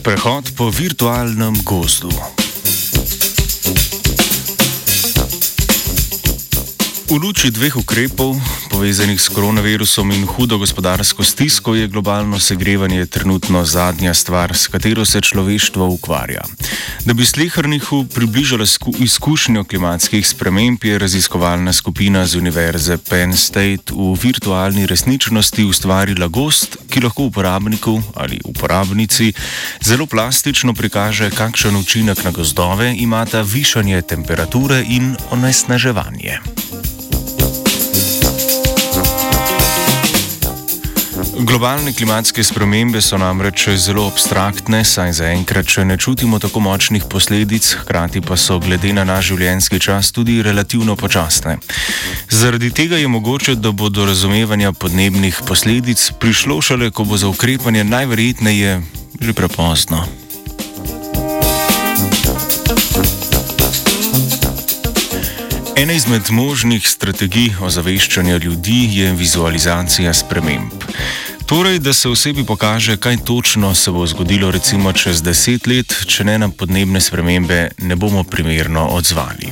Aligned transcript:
Sprehod 0.00 0.56
po 0.56 0.70
virtualnem 0.72 1.60
gozdu. 1.62 2.39
V 7.10 7.18
luči 7.18 7.50
dveh 7.50 7.74
ukrepov, 7.74 8.38
povezanih 8.70 9.18
s 9.18 9.34
koronavirusom 9.34 10.14
in 10.14 10.30
hudo 10.30 10.62
gospodarsko 10.62 11.26
stisko, 11.26 11.74
je 11.74 11.90
globalno 11.90 12.38
segrevanje 12.38 13.02
trenutno 13.10 13.64
zadnja 13.66 14.14
stvar, 14.14 14.54
s 14.54 14.70
katero 14.70 15.02
se 15.02 15.18
človeštvo 15.18 15.90
ukvarja. 15.90 16.46
Da 17.02 17.10
bi 17.10 17.26
slehrniku 17.26 18.06
približala 18.14 18.62
izkušnjo 18.98 19.64
klimatskih 19.64 20.22
sprememb, 20.22 20.78
je 20.84 20.98
raziskovalna 20.98 21.72
skupina 21.72 22.22
z 22.26 22.38
Univerze 22.38 22.94
Penn 23.02 23.34
State 23.34 23.90
v 23.90 24.14
virtualni 24.14 24.86
resničnosti 24.86 25.66
ustvarila 25.66 26.30
gost, 26.30 26.78
ki 26.86 27.02
lahko 27.02 27.26
uporabniku 27.26 27.98
ali 28.14 28.38
uporabnici 28.44 29.32
zelo 29.82 30.06
plastično 30.06 30.78
prikaže, 30.78 31.34
kakšen 31.34 31.74
učinek 31.76 32.22
na 32.24 32.30
gozdove 32.30 32.94
imata 32.94 33.42
višanje 33.42 34.02
temperature 34.02 34.84
in 34.86 35.16
onesnaževanje. 35.34 36.59
Globalne 41.40 41.92
klimatske 41.92 42.44
spremembe 42.44 43.00
so 43.00 43.16
namreč 43.18 43.68
zelo 43.80 44.02
abstraktne, 44.10 44.82
saj 44.84 45.14
zaenkrat 45.16 45.70
še 45.72 45.86
ne 45.88 45.96
čutimo 45.96 46.36
tako 46.42 46.60
močnih 46.60 47.06
posledic, 47.08 47.64
hkrati 47.80 48.20
pa 48.20 48.36
so 48.36 48.58
glede 48.60 48.92
na 48.92 49.06
naš 49.08 49.30
življenjski 49.32 49.80
čas 49.80 50.12
tudi 50.12 50.42
relativno 50.44 50.98
počasne. 51.00 51.56
Zaradi 52.28 52.68
tega 52.76 53.00
je 53.00 53.08
mogoče, 53.08 53.56
da 53.56 53.72
bo 53.72 53.88
do 53.88 54.04
razumevanja 54.04 54.72
podnebnih 54.76 55.40
posledic 55.48 56.10
prišlo 56.20 56.60
šele, 56.60 56.90
ko 56.92 57.08
bo 57.08 57.16
za 57.16 57.32
ukrepanje 57.32 57.88
najverjetneje 57.88 58.80
že 59.20 59.32
prepozno. 59.32 60.04
Ena 65.80 65.92
izmed 65.96 66.28
možnih 66.30 66.84
strategij 66.88 67.54
ozaveščanja 67.64 68.36
ljudi 68.36 68.82
je 68.92 69.12
vizualizacija 69.16 70.12
sprememb. 70.14 70.84
Torej, 71.50 71.78
da 71.78 71.92
se 71.92 72.08
osebi 72.08 72.44
pokaže, 72.44 72.96
kaj 72.96 73.16
točno 73.26 73.74
se 73.74 73.90
bo 73.90 74.06
zgodilo, 74.06 74.50
recimo 74.50 74.92
čez 74.92 75.22
deset 75.22 75.66
let, 75.66 75.94
če 76.06 76.24
ne 76.24 76.36
na 76.38 76.48
podnebne 76.48 77.00
spremembe 77.02 77.70
ne 77.78 77.96
bomo 77.96 78.22
primerno 78.24 78.84
odzvali. 78.94 79.50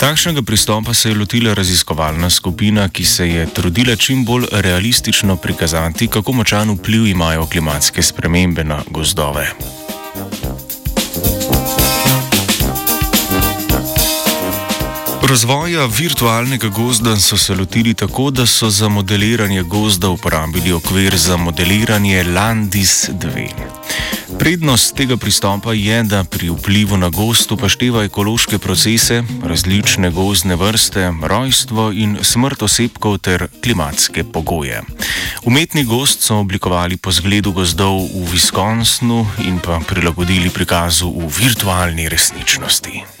Takšnega 0.00 0.42
pristopa 0.42 0.94
se 0.94 1.10
je 1.10 1.18
lotila 1.18 1.52
raziskovalna 1.54 2.30
skupina, 2.30 2.88
ki 2.88 3.04
se 3.04 3.28
je 3.28 3.46
trudila 3.54 3.96
čim 3.96 4.24
bolj 4.24 4.46
realistično 4.52 5.36
prikazati, 5.36 6.08
kako 6.08 6.32
močan 6.32 6.70
vpliv 6.70 7.06
imajo 7.06 7.46
klimatske 7.46 8.02
spremembe 8.02 8.64
na 8.64 8.80
gozdove. 8.90 9.52
Razvoja 15.22 15.86
virtualnega 15.86 16.68
gozda 16.68 17.16
so 17.16 17.36
se 17.36 17.54
lotili 17.54 17.94
tako, 17.94 18.30
da 18.30 18.46
so 18.46 18.70
za 18.70 18.88
modeliranje 18.88 19.62
gozda 19.62 20.08
uporabili 20.08 20.72
okvir 20.72 21.16
za 21.16 21.36
modeliranje 21.36 22.22
Landis 22.24 23.08
2. 23.08 23.48
Prednost 24.38 24.94
tega 24.94 25.16
pristopa 25.16 25.72
je, 25.72 26.02
da 26.02 26.24
pri 26.24 26.50
vplivu 26.50 26.96
na 26.96 27.08
gost 27.08 27.52
upošteva 27.52 28.04
ekološke 28.04 28.58
procese, 28.58 29.22
različne 29.44 30.10
gozdne 30.10 30.56
vrste, 30.56 31.12
rojstvo 31.22 31.90
in 31.92 32.18
smrt 32.22 32.62
osebkov 32.62 33.18
ter 33.18 33.48
klimatske 33.62 34.24
pogoje. 34.24 34.82
Umetni 35.44 35.84
gost 35.84 36.22
so 36.22 36.36
oblikovali 36.36 36.96
po 36.96 37.12
zgledu 37.12 37.52
gozdov 37.52 37.98
v 38.14 38.26
Wisconsinu 38.32 39.26
in 39.38 39.58
pa 39.58 39.80
prilagodili 39.88 40.50
prikazu 40.50 41.10
v 41.10 41.32
virtualni 41.38 42.08
resničnosti. 42.08 43.17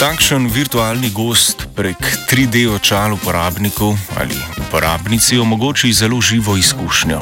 Takšen 0.00 0.48
virtualni 0.48 1.10
gost 1.12 1.68
prek 1.76 2.00
3D 2.30 2.64
očal 2.72 3.12
uporabnikov 3.12 3.92
ali 4.16 4.32
uporabnici 4.56 5.36
omogoči 5.38 5.92
zelo 5.92 6.20
živo 6.20 6.56
izkušnjo. 6.56 7.20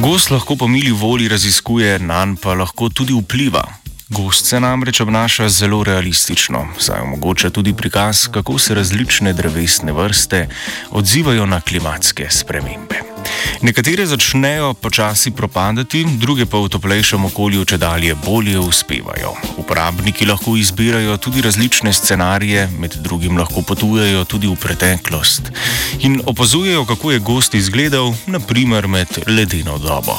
Gost 0.00 0.30
lahko 0.30 0.56
po 0.56 0.68
mili 0.68 0.90
volji 0.90 1.28
raziskuje, 1.28 1.98
nanj 1.98 2.36
pa 2.42 2.54
lahko 2.54 2.88
tudi 2.88 3.12
vpliva. 3.12 3.64
Gost 4.08 4.46
se 4.46 4.60
namreč 4.60 5.00
obnaša 5.00 5.48
zelo 5.48 5.84
realistično, 5.84 6.68
saj 6.78 7.00
omogoča 7.00 7.50
tudi 7.50 7.72
prikaz, 7.76 8.28
kako 8.32 8.58
se 8.58 8.74
različne 8.74 9.32
drevesne 9.32 9.92
vrste 9.92 10.48
odzivajo 10.90 11.46
na 11.46 11.60
klimatske 11.60 12.30
spremembe. 12.30 13.13
Nekatere 13.62 14.06
začnejo 14.06 14.74
počasi 14.74 15.30
propadati, 15.30 16.04
druge 16.20 16.46
pa 16.46 16.58
v 16.58 16.68
toplejšem 16.68 17.24
okolju 17.24 17.64
če 17.64 17.78
dalje 17.78 18.14
bolje 18.24 18.58
uspevajo. 18.58 19.34
Uporabniki 19.56 20.26
lahko 20.26 20.56
izbirajo 20.56 21.16
tudi 21.16 21.42
različne 21.42 21.92
scenarije, 21.92 22.68
med 22.78 22.96
drugim 23.00 23.38
lahko 23.38 23.62
potujejo 23.62 24.24
tudi 24.24 24.50
v 24.50 24.56
preteklost 24.56 25.52
in 26.00 26.20
opazujejo, 26.26 26.84
kako 26.84 27.12
je 27.12 27.18
gost 27.18 27.54
izgledal, 27.54 28.14
naprimer 28.26 28.86
med 28.88 29.08
ledeno 29.26 29.78
dobo. 29.78 30.18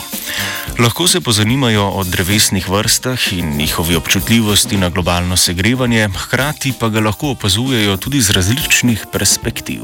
Lahko 0.79 1.07
se 1.07 1.21
pozanimajo 1.21 1.85
o 1.89 2.03
drevesnih 2.03 2.69
vrstah 2.69 3.33
in 3.33 3.55
njihovi 3.57 3.95
občutljivosti 3.95 4.77
na 4.77 4.89
globalno 4.89 5.37
segrevanje, 5.37 6.09
hkrati 6.17 6.73
pa 6.79 6.89
ga 6.89 6.99
lahko 6.99 7.31
opazujejo 7.31 7.97
tudi 7.97 8.21
z 8.21 8.31
različnih 8.31 9.05
perspektiv. 9.11 9.81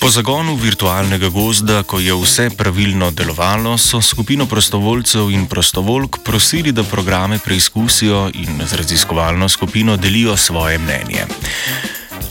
Po 0.00 0.08
zagonu 0.08 0.56
virtualnega 0.56 1.28
gozda, 1.28 1.82
ko 1.82 1.98
je 2.00 2.14
vse 2.16 2.46
pravilno 2.56 3.10
delovalo, 3.10 3.76
so 3.78 4.00
skupino 4.00 4.46
prostovoljcev 4.46 5.30
in 5.30 5.44
prostovoljk 5.46 6.16
prosili, 6.24 6.72
da 6.72 6.82
programe 6.82 7.38
preizkusijo 7.38 8.30
in 8.34 8.62
z 8.66 8.76
raziskovalno 8.80 9.48
skupino 9.48 9.96
delijo 9.96 10.36
svoje 10.36 10.78
mnenje. 10.78 11.26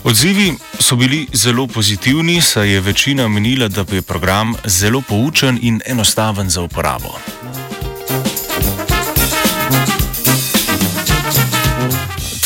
Odzivi 0.04 0.54
so 0.80 0.96
bili 0.96 1.28
zelo 1.34 1.68
pozitivni, 1.68 2.42
saj 2.42 2.70
je 2.70 2.82
večina 2.82 3.28
menila, 3.28 3.68
da 3.68 3.86
je 3.92 4.02
program 4.02 4.56
zelo 4.66 5.02
poučen 5.02 5.60
in 5.62 5.82
enostaven 5.86 6.50
za 6.50 6.62
uporabo. 6.62 7.20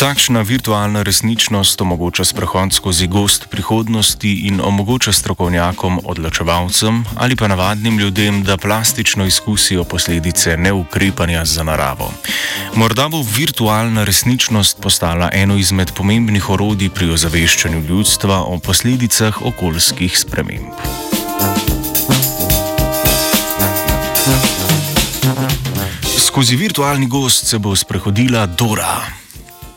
Takšna 0.03 0.41
virtualna 0.44 1.00
resničnost 1.00 1.81
omogoča 1.81 2.25
sprehod 2.28 2.74
skozi 2.75 3.08
gost 3.08 3.47
prihodnosti 3.50 4.34
in 4.47 4.59
omogoča 4.59 5.14
strokovnjakom, 5.16 6.00
odločevalcem 6.03 7.06
ali 7.16 7.36
pa 7.36 7.47
navadnim 7.47 8.00
ljudem, 8.00 8.44
da 8.44 8.58
plastično 8.58 9.25
izkusijo 9.25 9.84
posledice 9.84 10.58
neukrepanja 10.58 11.46
za 11.46 11.64
naravo. 11.64 12.12
Morda 12.75 13.08
bo 13.08 13.24
virtualna 13.38 14.03
resničnost 14.03 14.81
postala 14.81 15.30
eno 15.34 15.56
izmed 15.56 15.91
pomembnih 15.96 16.50
orodij 16.50 16.90
pri 16.90 17.09
ozaveščanju 17.09 17.88
ljudstva 17.88 18.44
o 18.44 18.59
posledicah 18.59 19.41
okoljskih 19.41 20.20
sprememb. 20.20 20.75
Skozi 26.28 26.56
virtualni 26.56 27.08
gost 27.08 27.47
se 27.47 27.58
bo 27.58 27.75
sprehodila 27.75 28.46
Dora. 28.46 29.22